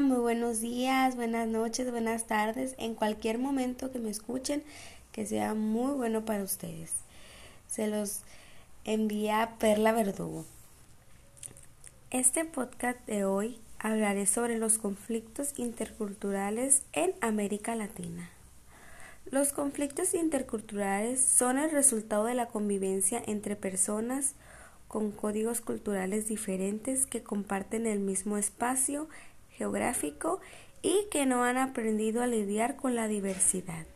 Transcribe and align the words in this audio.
Muy 0.00 0.18
buenos 0.18 0.60
días, 0.60 1.16
buenas 1.16 1.48
noches, 1.48 1.90
buenas 1.90 2.26
tardes, 2.26 2.74
en 2.76 2.94
cualquier 2.94 3.38
momento 3.38 3.90
que 3.90 3.98
me 3.98 4.10
escuchen, 4.10 4.62
que 5.10 5.24
sea 5.24 5.54
muy 5.54 5.94
bueno 5.94 6.22
para 6.22 6.42
ustedes. 6.42 6.92
Se 7.66 7.86
los 7.86 8.20
envía 8.84 9.54
Perla 9.58 9.92
Verdugo. 9.92 10.44
Este 12.10 12.44
podcast 12.44 12.98
de 13.06 13.24
hoy 13.24 13.58
hablaré 13.78 14.26
sobre 14.26 14.58
los 14.58 14.76
conflictos 14.76 15.58
interculturales 15.58 16.82
en 16.92 17.14
América 17.22 17.74
Latina. 17.74 18.28
Los 19.30 19.54
conflictos 19.54 20.12
interculturales 20.12 21.24
son 21.24 21.56
el 21.58 21.70
resultado 21.70 22.26
de 22.26 22.34
la 22.34 22.48
convivencia 22.48 23.22
entre 23.26 23.56
personas 23.56 24.34
con 24.88 25.10
códigos 25.10 25.62
culturales 25.62 26.28
diferentes 26.28 27.06
que 27.06 27.22
comparten 27.22 27.86
el 27.86 28.00
mismo 28.00 28.36
espacio 28.36 29.08
geográfico 29.56 30.40
y 30.82 31.06
que 31.10 31.26
no 31.26 31.44
han 31.44 31.56
aprendido 31.56 32.22
a 32.22 32.26
lidiar 32.26 32.76
con 32.76 32.94
la 32.94 33.08
diversidad. 33.08 33.86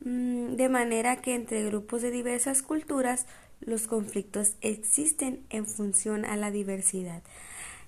Mm, 0.00 0.56
de 0.56 0.68
manera 0.68 1.16
que 1.16 1.34
entre 1.34 1.64
grupos 1.64 2.02
de 2.02 2.10
diversas 2.10 2.62
culturas 2.62 3.26
los 3.60 3.86
conflictos 3.86 4.54
existen 4.60 5.44
en 5.50 5.66
función 5.66 6.24
a 6.24 6.36
la 6.36 6.50
diversidad, 6.50 7.22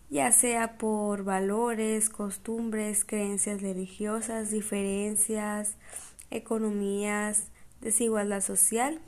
ya 0.08 0.32
sea 0.32 0.78
por 0.78 1.24
valores, 1.24 2.08
costumbres, 2.08 3.04
creencias 3.04 3.60
religiosas, 3.60 4.50
diferencias, 4.50 5.74
economías, 6.30 7.48
desigualdad 7.80 8.40
social. 8.40 9.00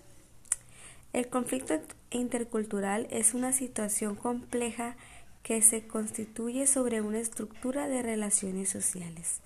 El 1.13 1.29
conflicto 1.29 1.81
intercultural 2.11 3.07
es 3.11 3.33
una 3.33 3.53
situación 3.53 4.15
compleja 4.17 4.97
que 5.43 5.63
se 5.63 5.87
constituye 5.87 6.67
sobre 6.67 7.01
una 7.01 7.19
estructura 7.19 7.89
de 7.89 8.03
relaciones 8.03 8.69
sociales. 8.69 9.41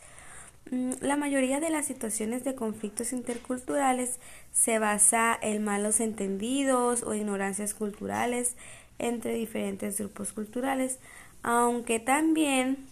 Mm, 0.70 0.92
la 1.00 1.16
mayoría 1.16 1.60
de 1.60 1.70
las 1.70 1.86
situaciones 1.86 2.44
de 2.44 2.54
conflictos 2.54 3.12
interculturales 3.12 4.18
se 4.52 4.78
basa 4.78 5.38
en 5.40 5.64
malos 5.64 6.00
entendidos 6.00 7.02
o 7.02 7.14
ignorancias 7.14 7.74
culturales 7.74 8.54
entre 8.98 9.34
diferentes 9.34 9.98
grupos 9.98 10.32
culturales, 10.32 10.98
aunque 11.42 11.98
también 11.98 12.86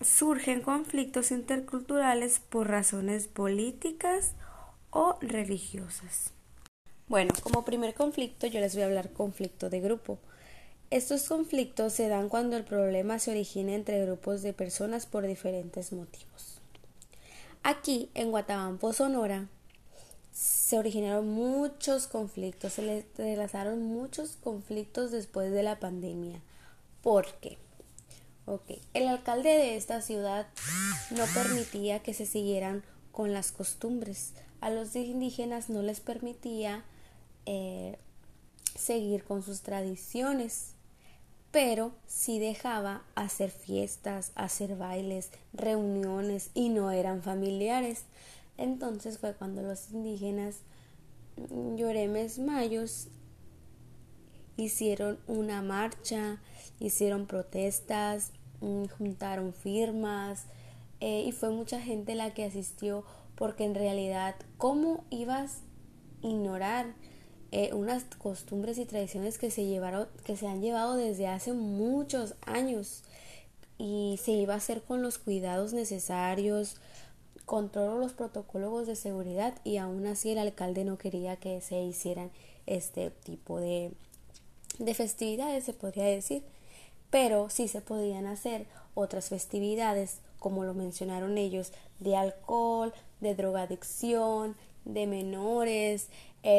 surgen 0.00 0.60
conflictos 0.60 1.30
interculturales 1.30 2.40
por 2.40 2.68
razones 2.68 3.28
políticas 3.28 4.32
o 4.90 5.18
religiosas. 5.20 6.32
Bueno, 7.08 7.32
como 7.42 7.64
primer 7.64 7.94
conflicto 7.94 8.46
yo 8.46 8.60
les 8.60 8.74
voy 8.74 8.82
a 8.82 8.86
hablar 8.86 9.12
conflicto 9.12 9.70
de 9.70 9.80
grupo. 9.80 10.18
Estos 10.90 11.24
conflictos 11.24 11.92
se 11.92 12.08
dan 12.08 12.28
cuando 12.28 12.56
el 12.56 12.64
problema 12.64 13.18
se 13.18 13.32
origina 13.32 13.74
entre 13.74 14.04
grupos 14.04 14.42
de 14.42 14.52
personas 14.52 15.04
por 15.06 15.26
diferentes 15.26 15.92
motivos. 15.92 16.60
Aquí, 17.64 18.08
en 18.14 18.30
Guatabampo, 18.30 18.92
Sonora, 18.92 19.48
se 20.32 20.78
originaron 20.78 21.28
muchos 21.28 22.06
conflictos, 22.06 22.74
se 22.74 22.82
le 22.82 23.06
relazaron 23.16 23.82
muchos 23.82 24.36
conflictos 24.36 25.10
después 25.10 25.50
de 25.50 25.64
la 25.64 25.80
pandemia. 25.80 26.40
¿Por 27.02 27.34
qué? 27.40 27.58
El 28.94 29.08
alcalde 29.08 29.48
de 29.48 29.76
esta 29.76 30.00
ciudad 30.00 30.46
no 31.10 31.24
permitía 31.34 32.00
que 32.00 32.14
se 32.14 32.26
siguieran 32.26 32.84
con 33.10 33.32
las 33.32 33.50
costumbres. 33.50 34.34
A 34.60 34.70
los 34.70 34.94
indígenas 34.94 35.68
no 35.68 35.82
les 35.82 35.98
permitía 35.98 36.84
eh, 37.44 37.98
seguir 38.76 39.24
con 39.24 39.42
sus 39.42 39.62
tradiciones 39.62 40.75
pero 41.56 41.92
sí 42.06 42.38
dejaba 42.38 43.02
hacer 43.14 43.50
fiestas, 43.50 44.30
hacer 44.34 44.76
bailes, 44.76 45.30
reuniones 45.54 46.50
y 46.52 46.68
no 46.68 46.90
eran 46.90 47.22
familiares. 47.22 48.04
Entonces 48.58 49.16
fue 49.16 49.32
cuando 49.32 49.62
los 49.62 49.90
indígenas 49.90 50.56
mm, 51.38 51.76
Lloremes 51.76 52.38
Mayos 52.40 53.08
hicieron 54.58 55.18
una 55.26 55.62
marcha, 55.62 56.42
hicieron 56.78 57.24
protestas, 57.24 58.32
mm, 58.60 58.88
juntaron 58.98 59.54
firmas 59.54 60.44
eh, 61.00 61.24
y 61.26 61.32
fue 61.32 61.48
mucha 61.48 61.80
gente 61.80 62.14
la 62.16 62.34
que 62.34 62.44
asistió 62.44 63.02
porque 63.34 63.64
en 63.64 63.74
realidad, 63.74 64.34
¿cómo 64.58 65.06
ibas 65.08 65.62
a 66.22 66.26
ignorar 66.26 66.94
eh, 67.52 67.72
unas 67.74 68.04
costumbres 68.18 68.78
y 68.78 68.84
tradiciones 68.84 69.38
que 69.38 69.50
se 69.50 69.64
llevaron, 69.64 70.08
que 70.24 70.36
se 70.36 70.46
han 70.46 70.60
llevado 70.60 70.96
desde 70.96 71.26
hace 71.26 71.52
muchos 71.52 72.34
años. 72.46 73.02
Y 73.78 74.18
se 74.22 74.32
iba 74.32 74.54
a 74.54 74.58
hacer 74.58 74.82
con 74.82 75.02
los 75.02 75.18
cuidados 75.18 75.72
necesarios, 75.72 76.76
con 77.46 77.68
todos 77.68 77.98
los 77.98 78.12
protocolos 78.12 78.86
de 78.86 78.96
seguridad 78.96 79.54
y 79.62 79.76
aún 79.76 80.06
así 80.06 80.30
el 80.30 80.38
alcalde 80.38 80.84
no 80.84 80.98
quería 80.98 81.36
que 81.36 81.60
se 81.60 81.80
hicieran 81.80 82.30
este 82.66 83.10
tipo 83.10 83.60
de, 83.60 83.92
de 84.80 84.94
festividades, 84.94 85.64
se 85.64 85.72
podría 85.72 86.04
decir, 86.04 86.42
pero 87.08 87.48
sí 87.48 87.68
se 87.68 87.80
podían 87.80 88.26
hacer 88.26 88.66
otras 88.94 89.28
festividades, 89.28 90.18
como 90.40 90.64
lo 90.64 90.74
mencionaron 90.74 91.38
ellos, 91.38 91.72
de 92.00 92.16
alcohol, 92.16 92.92
de 93.20 93.34
drogadicción, 93.36 94.56
de 94.84 95.06
menores, 95.06 96.08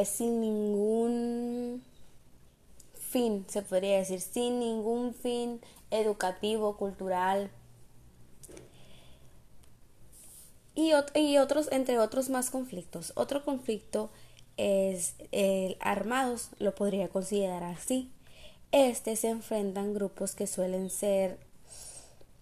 sin 0.06 0.42
ningún 0.42 1.81
fin, 2.94 3.46
se 3.48 3.62
podría 3.62 3.98
decir, 3.98 4.20
sin 4.20 4.59
ningún 4.59 5.14
fin 5.14 5.62
educativo, 5.92 6.78
cultural. 6.78 7.50
Y, 10.76 10.92
y 11.16 11.38
otros, 11.38 11.70
entre 11.72 12.00
otros 12.00 12.30
más 12.30 12.50
conflictos. 12.50 13.14
Otro 13.16 13.44
conflicto 13.44 14.09
es 14.58 15.16
el 15.31 15.78
armados, 15.80 16.50
lo 16.59 16.76
podría 16.76 17.08
considerar 17.09 17.64
así. 17.64 18.12
Este 18.72 19.16
se 19.16 19.30
enfrentan 19.30 19.94
grupos 19.94 20.36
que 20.36 20.46
suelen 20.46 20.90
ser 20.90 21.40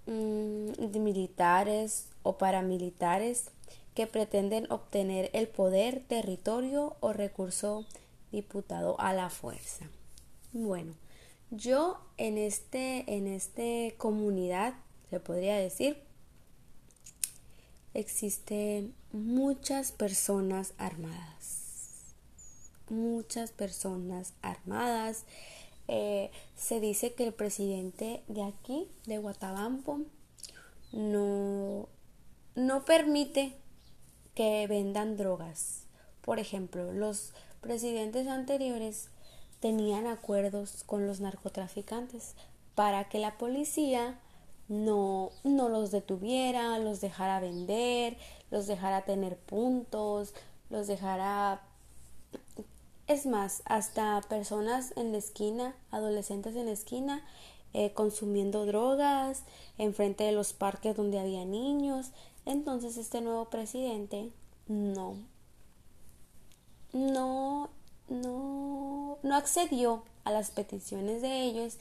mm, 0.07 0.97
militares 1.00 2.07
o 2.23 2.38
paramilitares 2.38 3.51
que 3.95 4.06
pretenden 4.06 4.72
obtener 4.72 5.31
el 5.33 5.47
poder, 5.47 6.03
territorio 6.07 6.95
o 7.00 7.13
recurso 7.13 7.85
diputado 8.31 9.00
a 9.00 9.13
la 9.13 9.29
fuerza. 9.29 9.89
Bueno, 10.51 10.94
yo 11.50 12.00
en 12.17 12.38
este 12.38 13.16
en 13.16 13.28
este 13.28 13.95
comunidad 13.97 14.73
se 15.09 15.19
podría 15.19 15.55
decir 15.57 15.97
existen 17.94 18.94
muchas 19.13 19.91
personas 19.91 20.73
armadas 20.78 22.16
muchas 22.89 23.51
personas 23.51 24.34
armadas 24.41 25.23
eh, 25.88 26.31
se 26.55 26.79
dice 26.79 27.13
que 27.13 27.25
el 27.25 27.34
presidente 27.34 28.23
de 28.28 28.44
aquí 28.44 28.88
de 29.05 29.17
Guatabampo 29.19 30.01
no 30.91 31.88
no 32.55 32.85
permite 32.85 33.53
que 34.35 34.68
vendan 34.68 35.18
drogas. 35.18 35.84
Por 36.22 36.40
ejemplo, 36.40 36.94
los 36.94 37.34
presidentes 37.62 38.28
anteriores 38.28 39.09
tenían 39.59 40.06
acuerdos 40.06 40.84
con 40.85 41.07
los 41.07 41.22
narcotraficantes 41.22 42.35
para 42.75 43.06
que 43.06 43.19
la 43.19 43.38
policía 43.38 44.19
no, 44.68 45.31
no 45.44 45.69
los 45.69 45.91
detuviera, 45.91 46.78
los 46.79 47.01
dejara 47.01 47.40
vender, 47.40 48.18
los 48.51 48.68
dejara 48.68 49.03
tener 49.03 49.38
puntos, 49.38 50.34
los 50.69 50.88
dejara... 50.88 51.62
Es 53.07 53.28
más, 53.28 53.62
hasta 53.66 54.22
personas 54.28 54.93
en 54.97 55.11
la 55.11 55.20
esquina, 55.20 55.76
adolescentes 55.91 56.55
en 56.55 56.66
la 56.66 56.72
esquina, 56.72 57.23
eh, 57.73 57.91
consumiendo 57.93 58.66
drogas, 58.66 59.43
enfrente 59.78 60.23
de 60.23 60.31
los 60.31 60.53
parques 60.53 60.96
donde 60.96 61.20
había 61.20 61.46
niños. 61.46 62.11
Entonces 62.45 62.97
este 62.97 63.21
nuevo 63.21 63.45
presidente 63.45 64.31
no, 64.67 65.15
no, 66.93 67.69
no, 68.07 69.17
no 69.21 69.35
accedió 69.35 70.03
a 70.23 70.31
las 70.31 70.51
peticiones 70.51 71.21
de 71.21 71.43
ellos 71.43 71.77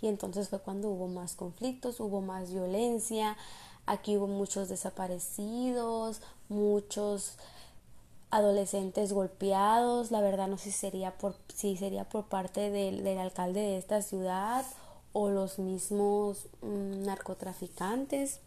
y 0.00 0.08
entonces 0.08 0.48
fue 0.48 0.60
cuando 0.60 0.88
hubo 0.88 1.08
más 1.08 1.34
conflictos, 1.34 2.00
hubo 2.00 2.20
más 2.20 2.52
violencia, 2.52 3.36
aquí 3.86 4.16
hubo 4.16 4.26
muchos 4.26 4.68
desaparecidos, 4.68 6.20
muchos 6.48 7.36
adolescentes 8.30 9.12
golpeados, 9.12 10.10
la 10.10 10.20
verdad 10.20 10.48
no 10.48 10.58
sé 10.58 10.70
si 10.70 10.78
sería 10.78 11.16
por, 11.16 11.34
si 11.54 11.76
sería 11.76 12.04
por 12.08 12.26
parte 12.26 12.70
del, 12.70 13.06
alcalde 13.18 13.60
de 13.60 13.78
esta 13.78 14.02
ciudad 14.02 14.64
o 15.12 15.30
los 15.30 15.58
mismos 15.58 16.46
mm, 16.60 17.04
narcotraficantes 17.04 18.40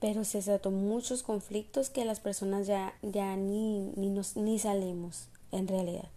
pero 0.00 0.24
se 0.24 0.42
trató 0.42 0.70
muchos 0.70 1.22
conflictos 1.22 1.90
que 1.90 2.06
las 2.06 2.20
personas 2.20 2.66
ya, 2.66 2.94
ya 3.02 3.36
ni, 3.36 3.80
ni, 3.96 4.08
nos, 4.08 4.36
ni 4.36 4.58
salimos 4.58 5.28
en 5.52 5.68
realidad. 5.68 6.08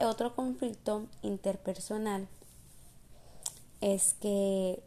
Otro 0.00 0.36
conflicto 0.36 1.06
interpersonal 1.22 2.28
es 3.80 4.14
que 4.14 4.82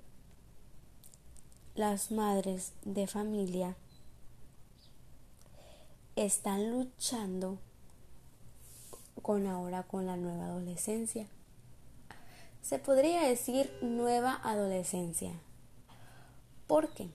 las 1.76 2.12
madres 2.12 2.74
de 2.84 3.08
familia 3.08 3.76
están 6.16 6.72
luchando 6.72 7.58
con 9.22 9.48
ahora 9.48 9.84
con 9.84 10.06
la 10.06 10.18
nueva 10.18 10.46
adolescencia. 10.46 11.28
Se 12.62 12.80
podría 12.80 13.24
decir 13.24 13.72
nueva 13.82 14.40
adolescencia. 14.44 15.32
¿Por 16.68 16.90
qué? 16.90 17.10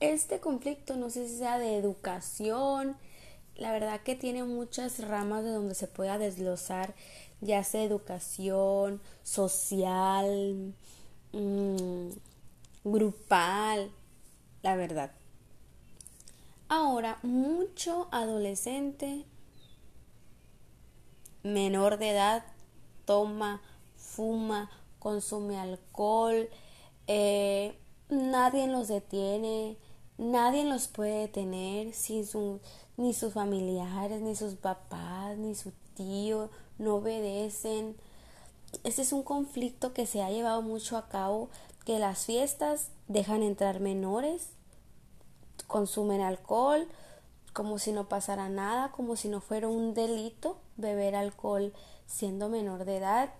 Este 0.00 0.40
conflicto 0.40 0.96
no 0.96 1.10
sé 1.10 1.28
si 1.28 1.36
sea 1.38 1.58
de 1.58 1.76
educación, 1.76 2.96
la 3.56 3.72
verdad 3.72 4.00
que 4.00 4.16
tiene 4.16 4.44
muchas 4.44 5.06
ramas 5.06 5.44
de 5.44 5.50
donde 5.50 5.74
se 5.74 5.86
pueda 5.86 6.16
desglosar, 6.16 6.94
ya 7.42 7.62
sea 7.64 7.82
educación, 7.82 9.00
social, 9.22 10.74
mm, 11.32 12.08
grupal, 12.84 13.90
la 14.62 14.76
verdad. 14.76 15.12
Ahora, 16.68 17.18
mucho 17.22 18.08
adolescente 18.10 19.26
menor 21.42 21.98
de 21.98 22.10
edad 22.10 22.44
toma, 23.04 23.60
fuma, 23.96 24.70
consume 24.98 25.58
alcohol, 25.58 26.48
eh, 27.06 27.76
nadie 28.08 28.66
los 28.66 28.88
detiene, 28.88 29.76
nadie 30.20 30.64
los 30.64 30.86
puede 30.86 31.20
detener, 31.20 31.92
sin 31.94 32.26
su, 32.26 32.60
ni 32.96 33.14
sus 33.14 33.32
familiares, 33.32 34.20
ni 34.20 34.36
sus 34.36 34.54
papás, 34.54 35.36
ni 35.38 35.54
su 35.54 35.72
tío, 35.94 36.50
no 36.78 36.96
obedecen. 36.96 37.96
Este 38.84 39.02
es 39.02 39.12
un 39.12 39.22
conflicto 39.22 39.92
que 39.94 40.06
se 40.06 40.22
ha 40.22 40.30
llevado 40.30 40.62
mucho 40.62 40.96
a 40.96 41.08
cabo, 41.08 41.48
que 41.84 41.98
las 41.98 42.26
fiestas 42.26 42.88
dejan 43.08 43.42
entrar 43.42 43.80
menores, 43.80 44.50
consumen 45.66 46.20
alcohol, 46.20 46.86
como 47.54 47.78
si 47.78 47.90
no 47.90 48.08
pasara 48.08 48.48
nada, 48.48 48.92
como 48.92 49.16
si 49.16 49.28
no 49.28 49.40
fuera 49.40 49.68
un 49.68 49.94
delito 49.94 50.58
beber 50.76 51.16
alcohol 51.16 51.72
siendo 52.06 52.48
menor 52.48 52.84
de 52.84 52.98
edad. 52.98 53.30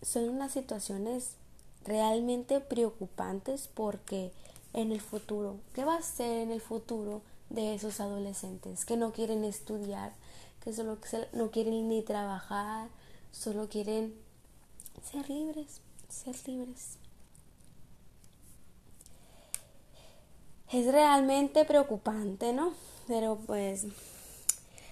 Son 0.00 0.28
unas 0.28 0.52
situaciones 0.52 1.36
realmente 1.84 2.60
preocupantes 2.60 3.68
porque 3.72 4.32
en 4.72 4.92
el 4.92 5.00
futuro, 5.00 5.58
¿qué 5.74 5.84
va 5.84 5.96
a 5.96 6.02
ser 6.02 6.42
en 6.42 6.50
el 6.50 6.60
futuro 6.60 7.22
de 7.50 7.74
esos 7.74 8.00
adolescentes 8.00 8.84
que 8.84 8.96
no 8.96 9.12
quieren 9.12 9.44
estudiar, 9.44 10.12
que 10.62 10.72
solo 10.72 10.98
no 11.32 11.50
quieren 11.50 11.88
ni 11.88 12.02
trabajar, 12.02 12.88
solo 13.32 13.68
quieren 13.68 14.14
ser 15.10 15.28
libres, 15.30 15.80
ser 16.08 16.36
libres? 16.46 16.98
Es 20.70 20.92
realmente 20.92 21.64
preocupante, 21.64 22.52
¿no? 22.52 22.74
Pero 23.06 23.38
pues 23.46 23.86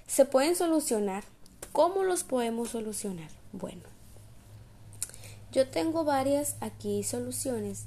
se 0.06 0.24
pueden 0.24 0.56
solucionar. 0.56 1.24
¿Cómo 1.72 2.02
los 2.04 2.24
podemos 2.24 2.70
solucionar? 2.70 3.28
Bueno, 3.52 3.82
yo 5.52 5.68
tengo 5.68 6.04
varias 6.04 6.56
aquí 6.60 7.02
soluciones 7.02 7.84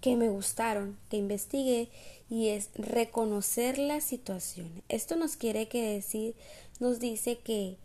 que 0.00 0.16
me 0.16 0.28
gustaron, 0.28 0.98
que 1.10 1.16
investigué 1.16 1.88
y 2.30 2.48
es 2.48 2.70
reconocer 2.74 3.78
la 3.78 4.00
situación. 4.00 4.82
Esto 4.88 5.16
nos 5.16 5.36
quiere 5.36 5.68
que 5.68 5.82
decir, 5.82 6.34
nos 6.80 7.00
dice 7.00 7.38
que 7.38 7.76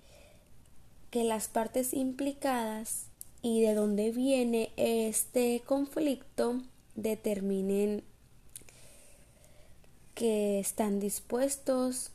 que 1.13 1.23
las 1.23 1.47
partes 1.47 1.93
implicadas 1.93 3.05
y 3.43 3.61
de 3.61 3.75
dónde 3.75 4.09
viene 4.09 4.71
este 4.77 5.61
conflicto 5.63 6.63
determinen 6.95 8.03
que 10.15 10.59
están 10.59 10.99
dispuestos, 10.99 12.09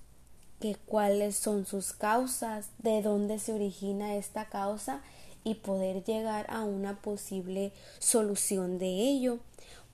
que 0.59 0.75
cuáles 0.75 1.37
son 1.37 1.65
sus 1.65 1.93
causas, 1.93 2.71
de 2.79 3.01
dónde 3.01 3.39
se 3.39 3.53
origina 3.53 4.17
esta 4.17 4.49
causa 4.49 5.01
y 5.45 5.55
poder 5.55 6.03
llegar 6.03 6.47
a 6.51 6.65
una 6.65 7.01
posible 7.01 7.71
solución 8.01 8.81
de 8.81 8.89
ello. 8.89 9.39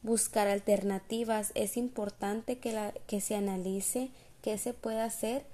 Buscar 0.05 0.47
alternativas. 0.47 1.51
Es 1.57 1.77
importante 1.77 2.59
que, 2.59 2.73
la, 2.73 2.93
que 3.09 3.21
se 3.21 3.35
analice 3.35 4.11
qué 4.41 4.57
se 4.57 4.73
puede 4.73 5.01
hacer 5.01 5.45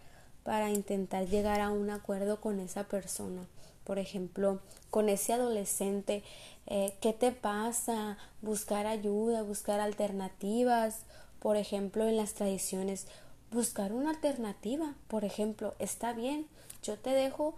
para 0.45 0.69
intentar 0.69 1.27
llegar 1.27 1.63
a 1.63 1.71
un 1.71 1.89
acuerdo 1.89 2.43
con 2.43 2.61
esa 2.61 2.85
persona. 2.85 3.47
Por 3.85 3.99
ejemplo, 3.99 4.61
con 4.91 5.09
ese 5.09 5.33
adolescente, 5.33 6.23
eh, 6.67 6.93
¿qué 7.01 7.15
te 7.15 7.33
pasa? 7.33 8.19
Buscar 8.43 8.87
ayuda, 8.87 9.43
buscar 9.43 9.81
alternativas 9.81 11.05
por 11.41 11.57
ejemplo, 11.57 12.07
en 12.07 12.17
las 12.17 12.35
tradiciones, 12.35 13.07
buscar 13.51 13.93
una 13.93 14.11
alternativa. 14.11 14.95
Por 15.09 15.25
ejemplo, 15.25 15.75
está 15.79 16.13
bien, 16.13 16.47
yo 16.83 16.99
te 16.99 17.11
dejo 17.11 17.57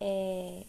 eh, 0.00 0.66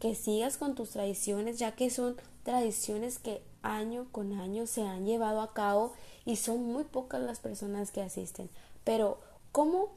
que 0.00 0.14
sigas 0.14 0.56
con 0.56 0.74
tus 0.74 0.90
tradiciones, 0.90 1.58
ya 1.58 1.72
que 1.72 1.90
son 1.90 2.16
tradiciones 2.44 3.18
que 3.18 3.42
año 3.74 4.06
con 4.12 4.32
año 4.32 4.66
se 4.66 4.82
han 4.82 5.06
llevado 5.06 5.40
a 5.40 5.52
cabo 5.52 5.92
y 6.24 6.36
son 6.36 6.64
muy 6.64 6.84
pocas 6.84 7.20
las 7.20 7.38
personas 7.38 7.90
que 7.90 8.02
asisten. 8.02 8.48
Pero, 8.84 9.18
¿cómo? 9.52 9.90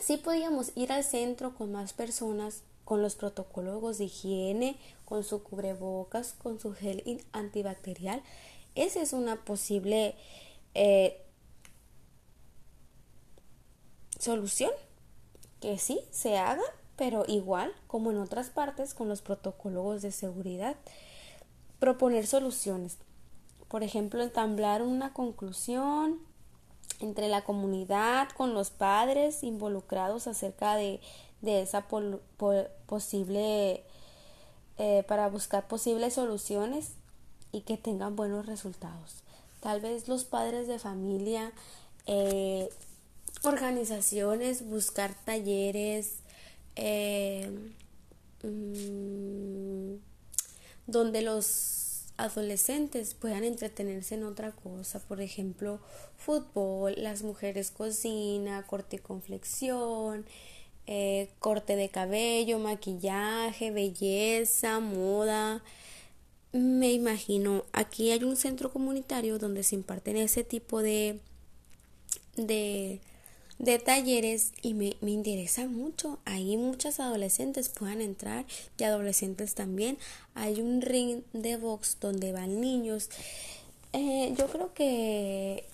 Si 0.00 0.16
podíamos 0.16 0.72
ir 0.76 0.92
al 0.92 1.04
centro 1.04 1.54
con 1.54 1.72
más 1.72 1.92
personas, 1.92 2.62
con 2.84 3.02
los 3.02 3.16
protocolos 3.16 3.98
de 3.98 4.04
higiene, 4.04 4.76
con 5.04 5.24
su 5.24 5.42
cubrebocas, 5.42 6.32
con 6.32 6.58
su 6.58 6.72
gel 6.72 7.24
antibacterial. 7.32 8.22
Esa 8.74 9.02
es 9.02 9.12
una 9.12 9.44
posible 9.44 10.14
eh, 10.74 11.20
solución 14.18 14.70
que 15.60 15.78
sí 15.78 16.00
se 16.10 16.38
haga 16.38 16.62
pero 16.98 17.24
igual 17.28 17.72
como 17.86 18.10
en 18.10 18.18
otras 18.18 18.50
partes 18.50 18.92
con 18.92 19.08
los 19.08 19.22
protocolos 19.22 20.02
de 20.02 20.10
seguridad 20.10 20.74
proponer 21.78 22.26
soluciones. 22.26 22.96
Por 23.68 23.82
ejemplo 23.82 24.22
entablar 24.22 24.82
una 24.82 25.12
conclusión 25.12 26.18
entre 27.00 27.28
la 27.28 27.44
comunidad 27.44 28.28
con 28.30 28.54
los 28.54 28.70
padres 28.70 29.42
involucrados 29.42 30.26
acerca 30.26 30.76
de, 30.76 31.00
de 31.42 31.62
esa 31.62 31.86
posible 32.86 33.84
eh, 34.78 35.04
para 35.06 35.28
buscar 35.28 35.66
posibles 35.68 36.14
soluciones 36.14 36.92
y 37.52 37.62
que 37.62 37.76
tengan 37.76 38.16
buenos 38.16 38.46
resultados. 38.46 39.22
Tal 39.60 39.80
vez 39.80 40.08
los 40.08 40.24
padres 40.24 40.68
de 40.68 40.78
familia, 40.78 41.52
eh, 42.06 42.68
organizaciones, 43.42 44.68
buscar 44.68 45.14
talleres, 45.24 46.18
eh, 46.76 47.50
mm, 48.42 49.96
donde 50.88 51.22
los 51.22 52.06
adolescentes 52.16 53.14
puedan 53.14 53.44
entretenerse 53.44 54.16
en 54.16 54.24
otra 54.24 54.50
cosa, 54.50 54.98
por 54.98 55.20
ejemplo, 55.20 55.78
fútbol, 56.16 56.94
las 56.96 57.22
mujeres 57.22 57.70
cocina, 57.70 58.64
corte 58.66 58.96
y 58.96 58.98
conflexión, 58.98 60.26
eh, 60.88 61.28
corte 61.38 61.76
de 61.76 61.90
cabello, 61.90 62.58
maquillaje, 62.58 63.70
belleza, 63.70 64.80
moda, 64.80 65.62
me 66.52 66.92
imagino, 66.92 67.64
aquí 67.72 68.10
hay 68.10 68.24
un 68.24 68.36
centro 68.36 68.72
comunitario 68.72 69.38
donde 69.38 69.62
se 69.62 69.74
imparten 69.74 70.16
ese 70.16 70.44
tipo 70.44 70.82
de, 70.82 71.20
de, 72.36 73.00
de 73.58 73.78
talleres 73.78 74.52
y 74.62 74.74
me, 74.74 74.96
me, 75.00 75.10
interesa 75.10 75.66
mucho. 75.66 76.18
Ahí 76.24 76.56
muchas 76.56 77.00
adolescentes 77.00 77.68
puedan 77.68 78.00
entrar 78.00 78.44
y 78.78 78.84
adolescentes 78.84 79.54
también. 79.54 79.98
Hay 80.34 80.60
un 80.60 80.80
ring 80.80 81.22
de 81.32 81.56
box 81.56 81.98
donde 82.00 82.32
van 82.32 82.60
niños. 82.60 83.10
Eh, 83.92 84.34
yo 84.36 84.46
creo 84.46 84.72
que 84.74 85.64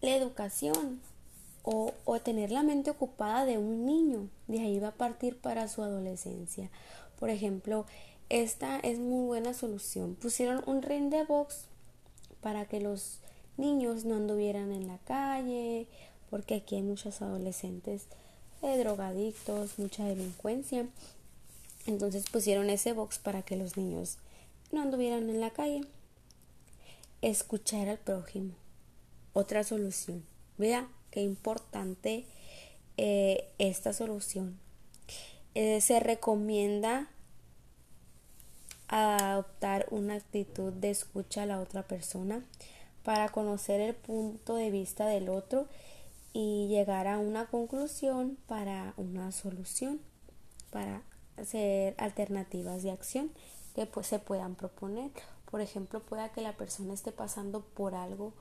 la 0.00 0.16
educación 0.16 1.00
o, 1.62 1.92
o 2.04 2.20
tener 2.20 2.50
la 2.50 2.62
mente 2.62 2.90
ocupada 2.90 3.44
de 3.44 3.58
un 3.58 3.86
niño, 3.86 4.28
de 4.48 4.60
ahí 4.60 4.78
va 4.78 4.88
a 4.88 4.94
partir 4.94 5.36
para 5.36 5.68
su 5.68 5.82
adolescencia. 5.82 6.70
Por 7.18 7.30
ejemplo, 7.30 7.86
esta 8.28 8.78
es 8.80 8.98
muy 8.98 9.26
buena 9.26 9.54
solución. 9.54 10.14
Pusieron 10.14 10.62
un 10.66 10.82
ring 10.82 11.10
de 11.10 11.24
box 11.24 11.66
para 12.40 12.66
que 12.66 12.80
los 12.80 13.18
niños 13.56 14.04
no 14.04 14.16
anduvieran 14.16 14.72
en 14.72 14.86
la 14.86 14.98
calle, 14.98 15.86
porque 16.30 16.54
aquí 16.56 16.76
hay 16.76 16.82
muchos 16.82 17.22
adolescentes 17.22 18.06
eh, 18.62 18.78
drogadictos, 18.78 19.78
mucha 19.78 20.04
delincuencia. 20.04 20.86
Entonces 21.86 22.24
pusieron 22.30 22.70
ese 22.70 22.92
box 22.92 23.18
para 23.18 23.42
que 23.42 23.56
los 23.56 23.76
niños 23.76 24.16
no 24.72 24.80
anduvieran 24.80 25.28
en 25.28 25.40
la 25.40 25.50
calle. 25.50 25.82
Escuchar 27.20 27.88
al 27.88 27.98
prójimo. 27.98 28.54
Otra 29.34 29.64
solución. 29.64 30.24
Vea 30.56 30.88
qué 31.10 31.20
importante 31.20 32.24
eh, 32.96 33.48
esta 33.58 33.92
solución. 33.92 34.58
Eh, 35.54 35.80
se 35.80 36.00
recomienda 36.00 37.08
adoptar 38.88 39.86
una 39.90 40.14
actitud 40.14 40.72
de 40.72 40.90
escucha 40.90 41.42
a 41.42 41.46
la 41.46 41.60
otra 41.60 41.82
persona 41.82 42.42
para 43.02 43.28
conocer 43.28 43.80
el 43.80 43.94
punto 43.94 44.56
de 44.56 44.70
vista 44.70 45.06
del 45.06 45.28
otro 45.28 45.68
y 46.34 46.66
llegar 46.66 47.06
a 47.06 47.18
una 47.18 47.46
conclusión 47.46 48.36
para 48.48 48.92
una 48.96 49.32
solución, 49.32 50.00
para 50.70 51.02
hacer 51.36 51.94
alternativas 51.96 52.82
de 52.82 52.90
acción 52.90 53.30
que 53.74 53.86
pues, 53.86 54.08
se 54.08 54.18
puedan 54.18 54.56
proponer. 54.56 55.12
Por 55.50 55.60
ejemplo, 55.60 56.00
pueda 56.00 56.30
que 56.30 56.42
la 56.42 56.56
persona 56.56 56.92
esté 56.92 57.12
pasando 57.12 57.60
por 57.60 57.94
algo 57.94 58.32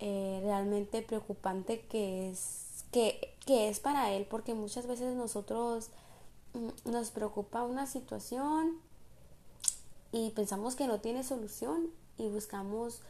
eh, 0.00 0.40
realmente 0.44 1.00
preocupante 1.00 1.80
que 1.80 2.30
es, 2.30 2.84
que, 2.92 3.34
que 3.46 3.70
es 3.70 3.80
para 3.80 4.12
él, 4.12 4.26
porque 4.28 4.52
muchas 4.52 4.86
veces 4.86 5.16
nosotros 5.16 5.88
mm, 6.52 6.90
nos 6.90 7.10
preocupa 7.10 7.64
una 7.64 7.86
situación 7.86 8.78
y 10.12 10.30
pensamos 10.30 10.76
que 10.76 10.86
no 10.86 11.00
tiene 11.00 11.24
solución 11.24 11.88
y 12.18 12.28
buscamos, 12.28 13.00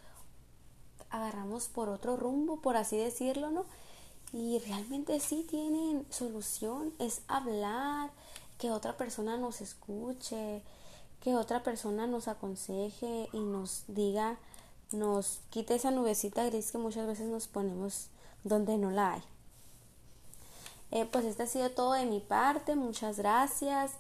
agarramos 1.11 1.67
por 1.67 1.89
otro 1.89 2.17
rumbo, 2.17 2.61
por 2.61 2.77
así 2.77 2.97
decirlo, 2.97 3.51
¿no? 3.51 3.67
Y 4.33 4.59
realmente 4.59 5.21
sí 5.21 5.47
tienen 5.49 6.07
solución, 6.11 6.93
es 6.99 7.23
hablar, 7.29 8.11
que 8.59 8.71
otra 8.71 8.97
persona 8.97 9.37
nos 9.37 9.61
escuche, 9.61 10.63
que 11.23 11.35
otra 11.35 11.63
persona 11.63 12.07
nos 12.07 12.29
aconseje 12.29 13.29
y 13.33 13.41
nos 13.41 13.85
diga, 13.89 14.39
nos 14.93 15.41
quite 15.51 15.75
esa 15.75 15.91
nubecita 15.91 16.45
gris 16.45 16.73
que 16.73 16.79
muchas 16.79 17.07
veces 17.07 17.27
nos 17.27 17.49
ponemos 17.49 18.09
donde 18.45 18.77
no 18.79 18.91
la 18.91 19.15
hay. 19.15 19.23
Eh, 20.91 21.07
pues 21.11 21.25
este 21.25 21.43
ha 21.43 21.47
sido 21.47 21.71
todo 21.71 21.93
de 21.93 22.07
mi 22.07 22.21
parte, 22.21 22.75
muchas 22.77 23.19
gracias. 23.19 23.93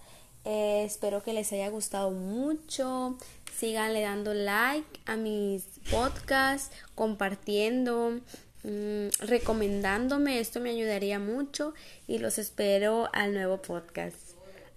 Eh, 0.44 0.84
espero 0.84 1.22
que 1.22 1.32
les 1.32 1.52
haya 1.52 1.68
gustado 1.68 2.10
mucho. 2.10 3.16
Síganle 3.58 4.02
dando 4.02 4.34
like 4.34 5.00
a 5.06 5.16
mis 5.16 5.64
podcasts, 5.90 6.74
compartiendo, 6.94 8.20
mm, 8.68 9.26
recomendándome. 9.26 10.40
Esto 10.40 10.60
me 10.60 10.70
ayudaría 10.70 11.18
mucho 11.18 11.74
y 12.06 12.18
los 12.18 12.38
espero 12.38 13.08
al 13.12 13.34
nuevo 13.34 13.62
podcast. 13.62 14.16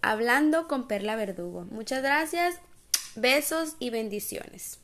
Hablando 0.01 0.67
con 0.67 0.87
Perla 0.87 1.15
Verdugo. 1.15 1.65
Muchas 1.69 2.01
gracias. 2.01 2.55
Besos 3.15 3.75
y 3.79 3.89
bendiciones. 3.89 4.79